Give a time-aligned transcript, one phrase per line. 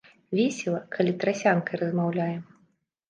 [0.37, 2.43] Весела, калі трасянкай размаўляем.